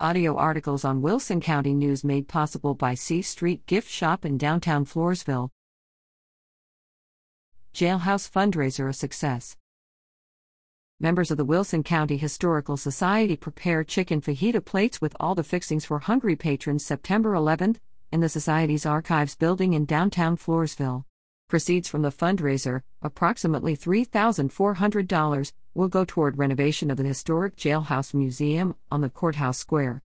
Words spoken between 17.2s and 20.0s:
11th in the Society's Archives building in